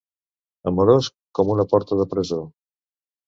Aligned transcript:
Amorós 0.71 1.09
com 1.41 1.53
una 1.55 1.67
porta 1.75 1.99
de 2.01 2.09
presó. 2.15 2.39